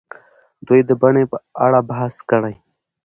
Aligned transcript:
دوی 0.67 0.81
د 0.89 0.91
بڼې 1.01 1.23
په 1.31 1.37
اړه 1.65 1.79
بحث 1.89 2.15
کړی. 2.29 2.55